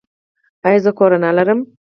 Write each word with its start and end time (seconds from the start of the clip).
ایا 0.67 0.79
زه 0.85 0.91
کرونا 0.99 1.29
لرم؟ 1.37 1.59